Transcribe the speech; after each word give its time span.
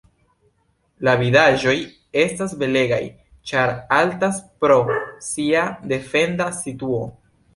La 1.07 1.11
vidaĵoj 1.23 1.75
estas 2.21 2.55
belegaj 2.63 2.99
ĉar 3.51 3.73
altas 3.99 4.41
pro 4.65 4.77
sia 5.29 5.67
defenda 5.95 6.49
situo. 6.63 7.03